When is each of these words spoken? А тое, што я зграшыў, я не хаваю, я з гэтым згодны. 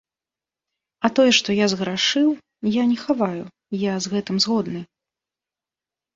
А 1.09 1.11
тое, 1.19 1.31
што 1.39 1.49
я 1.57 1.67
зграшыў, 1.73 2.29
я 2.81 2.87
не 2.95 2.99
хаваю, 3.05 3.43
я 3.83 3.93
з 4.07 4.17
гэтым 4.17 4.43
згодны. 4.49 4.81